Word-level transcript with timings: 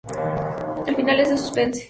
El 0.87 0.95
final 0.95 1.19
es 1.19 1.29
de 1.29 1.37
suspense. 1.37 1.79